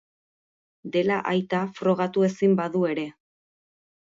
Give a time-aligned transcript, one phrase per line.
[0.95, 3.05] Dela aita, frogatu ezin badu ere.